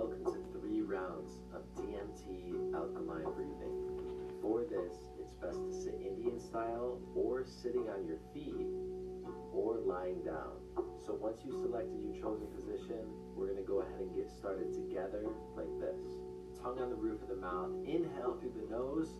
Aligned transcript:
welcome 0.00 0.24
to 0.24 0.58
three 0.58 0.80
rounds 0.80 1.42
of 1.54 1.60
DMT 1.76 2.72
alkaline 2.74 3.30
breathing. 3.36 3.76
For 4.40 4.64
this, 4.64 4.94
it's 5.20 5.34
best 5.34 5.58
to 5.58 5.70
sit 5.70 6.00
Indian 6.00 6.40
style 6.40 6.98
or 7.14 7.44
sitting 7.44 7.86
on 7.86 8.06
your 8.06 8.16
feet 8.32 8.64
or 9.52 9.76
lying 9.84 10.22
down. 10.24 10.56
So 11.04 11.12
once 11.20 11.42
you've 11.44 11.60
selected 11.60 12.00
your 12.02 12.14
chosen 12.14 12.46
position, 12.56 13.04
we're 13.36 13.48
gonna 13.48 13.60
go 13.60 13.80
ahead 13.80 14.00
and 14.00 14.16
get 14.16 14.30
started 14.30 14.72
together 14.72 15.26
like 15.54 15.68
this. 15.78 16.00
Tongue 16.62 16.80
on 16.80 16.88
the 16.88 16.96
roof 16.96 17.20
of 17.20 17.28
the 17.28 17.36
mouth. 17.36 17.70
Inhale 17.84 18.38
through 18.40 18.54
the 18.56 18.70
nose. 18.70 19.10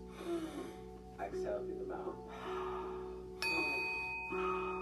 Exhale 1.23 1.63
through 1.67 1.77
the 1.77 1.93
mouth. 4.33 4.80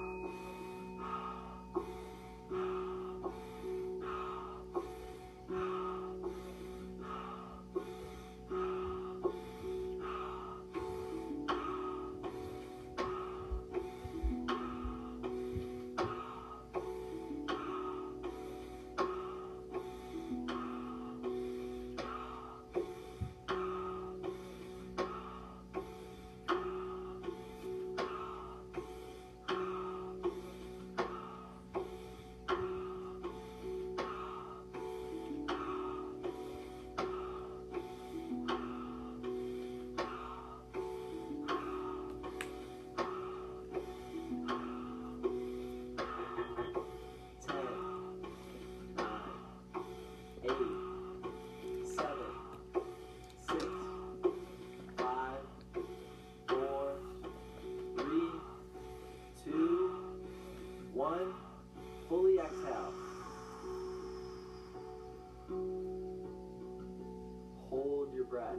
Breath. 68.29 68.57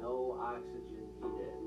No 0.00 0.36
oxygen 0.40 1.08
needed. 1.22 1.65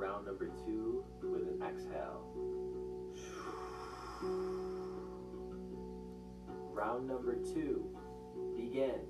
Round 0.00 0.24
number 0.24 0.48
two 0.64 1.04
with 1.22 1.42
an 1.42 1.62
exhale. 1.62 2.24
Round 6.72 7.06
number 7.06 7.34
two. 7.36 7.84
Begin. 8.56 9.00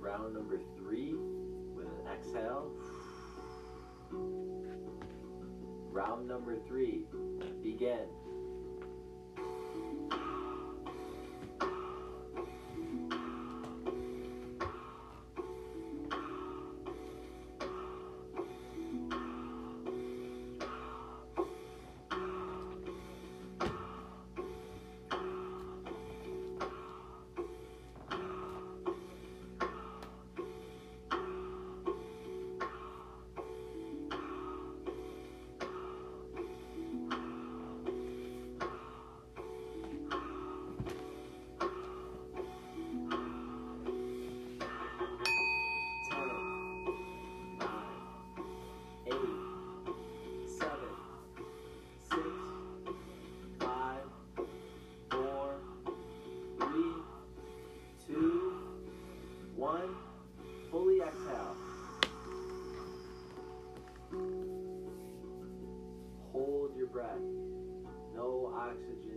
Round 0.00 0.34
number 0.34 0.58
three 0.76 1.14
with 1.14 1.86
an 1.86 2.12
exhale. 2.12 2.72
Round 5.92 6.26
number 6.26 6.56
three. 6.66 7.04
Begin. 7.62 8.06
breath, 67.00 67.22
no 68.14 68.52
oxygen. 68.54 69.09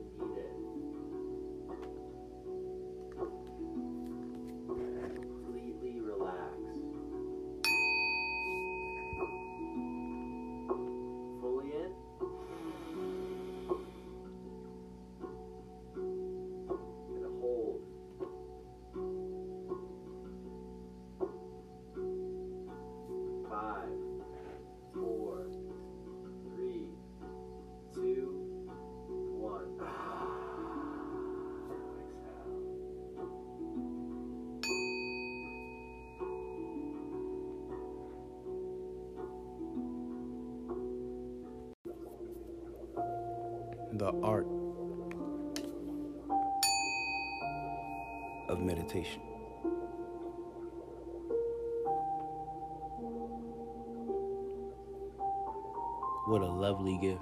The 44.04 44.12
art 44.22 44.46
of 48.50 48.60
meditation. 48.60 49.22
What 56.26 56.42
a 56.42 56.52
lovely 56.52 56.98
gift. 56.98 57.22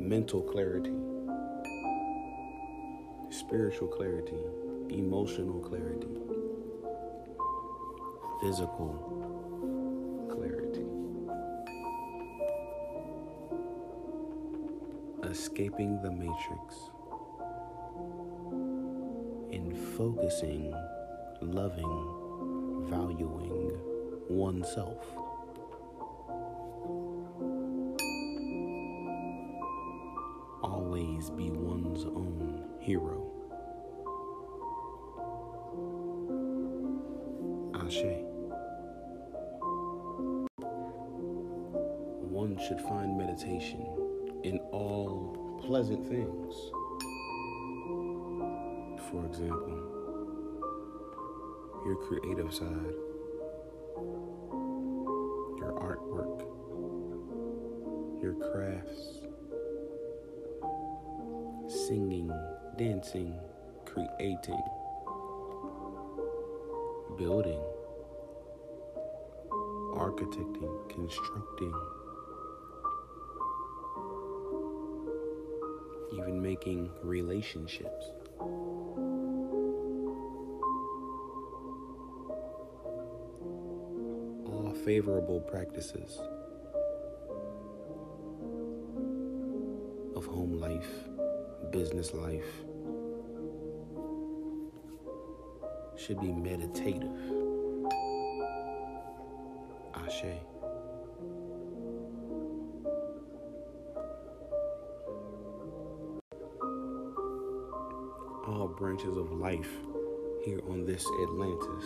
Mental 0.00 0.42
clarity, 0.42 0.90
spiritual 3.30 3.86
clarity, 3.86 4.34
emotional 4.88 5.60
clarity, 5.60 6.08
physical 8.42 9.29
Escaping 15.30 16.02
the 16.02 16.10
matrix 16.10 16.90
and 19.52 19.78
focusing, 19.96 20.74
loving, 21.40 22.86
valuing 22.90 23.78
oneself. 24.28 25.06
Always 30.64 31.30
be 31.30 31.50
one's 31.50 32.04
own 32.06 32.64
hero. 32.80 33.30
Ashe. 37.76 38.24
One 42.28 42.58
should 42.66 42.80
find 42.80 43.16
meditation 43.16 44.09
in 44.44 44.58
all 44.72 45.58
pleasant 45.60 46.06
things. 46.08 46.54
For 49.10 49.26
example, 49.26 49.86
your 51.84 51.96
creative 51.96 52.52
side 52.52 52.94
your 55.60 55.72
artwork, 55.74 56.40
your 58.22 58.32
crafts, 58.32 59.20
singing, 61.68 62.32
dancing, 62.78 63.38
creating, 63.84 64.62
building, 67.18 67.60
architecting, 69.94 70.88
constructing, 70.88 71.74
even 76.20 76.42
making 76.42 76.90
relationships. 77.02 78.10
All 84.46 84.74
favorable 84.84 85.40
practices 85.40 86.18
of 90.14 90.26
home 90.26 90.52
life, 90.60 90.90
business 91.70 92.12
life 92.12 92.44
should 95.96 96.20
be 96.20 96.32
meditative. 96.32 97.08
Ashe. 99.94 100.49
All 108.50 108.66
branches 108.66 109.16
of 109.16 109.30
life 109.32 109.70
here 110.44 110.60
on 110.68 110.84
this 110.84 111.06
Atlantis 111.22 111.84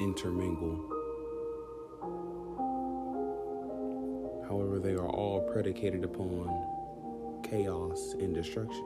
intermingle 0.00 0.78
However, 4.52 4.78
they 4.78 4.92
are 4.92 5.08
all 5.08 5.40
predicated 5.52 6.04
upon 6.04 7.42
chaos 7.42 8.14
and 8.20 8.34
destruction. 8.34 8.84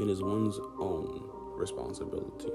It 0.00 0.08
is 0.08 0.22
one's 0.22 0.58
own 0.80 1.22
responsibility 1.54 2.50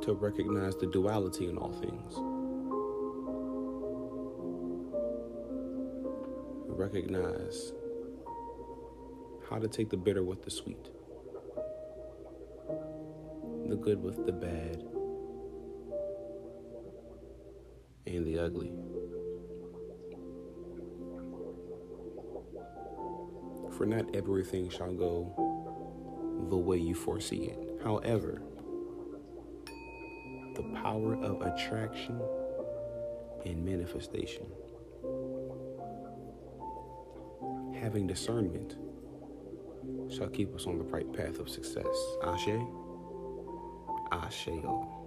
to 0.00 0.14
recognize 0.14 0.74
the 0.76 0.86
duality 0.86 1.48
in 1.48 1.58
all 1.58 1.72
things. 1.72 2.31
Recognize 6.82 7.72
how 9.48 9.60
to 9.60 9.68
take 9.68 9.88
the 9.88 9.96
bitter 9.96 10.24
with 10.24 10.42
the 10.42 10.50
sweet, 10.50 10.84
the 13.68 13.76
good 13.76 14.02
with 14.02 14.26
the 14.26 14.32
bad, 14.32 14.82
and 18.04 18.26
the 18.26 18.36
ugly. 18.36 18.72
For 23.76 23.86
not 23.86 24.16
everything 24.16 24.68
shall 24.68 24.92
go 24.92 25.32
the 26.50 26.56
way 26.56 26.78
you 26.78 26.96
foresee 26.96 27.44
it. 27.44 27.78
However, 27.84 28.42
the 30.56 30.64
power 30.82 31.14
of 31.14 31.42
attraction 31.42 32.20
and 33.46 33.64
manifestation, 33.64 34.46
having 37.82 38.06
discernment, 38.06 38.76
shall 40.08 40.28
keep 40.28 40.54
us 40.54 40.66
on 40.66 40.78
the 40.78 40.84
right 40.84 41.12
path 41.12 41.40
of 41.40 41.48
success. 41.48 41.84
Ashe, 42.22 42.48
Ashe, 44.12 44.48
all. 44.64 45.01